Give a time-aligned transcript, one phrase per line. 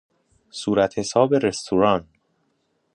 [0.49, 2.07] صورتحساب رستوران